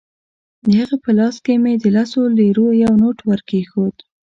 [0.65, 3.95] د هغه په لاس کې مې د لسو لیرو یو نوټ ورکېښود.